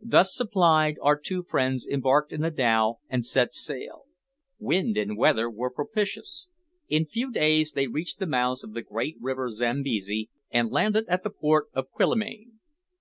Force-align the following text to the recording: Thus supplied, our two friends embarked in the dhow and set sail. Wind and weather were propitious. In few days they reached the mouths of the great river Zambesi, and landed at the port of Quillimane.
Thus 0.00 0.34
supplied, 0.34 0.96
our 1.00 1.16
two 1.16 1.44
friends 1.44 1.86
embarked 1.86 2.32
in 2.32 2.40
the 2.40 2.50
dhow 2.50 2.98
and 3.08 3.24
set 3.24 3.54
sail. 3.54 4.06
Wind 4.58 4.96
and 4.96 5.16
weather 5.16 5.48
were 5.48 5.70
propitious. 5.70 6.48
In 6.88 7.06
few 7.06 7.30
days 7.30 7.70
they 7.70 7.86
reached 7.86 8.18
the 8.18 8.26
mouths 8.26 8.64
of 8.64 8.72
the 8.72 8.82
great 8.82 9.16
river 9.20 9.50
Zambesi, 9.50 10.30
and 10.50 10.72
landed 10.72 11.04
at 11.06 11.22
the 11.22 11.30
port 11.30 11.68
of 11.74 11.92
Quillimane. 11.92 12.58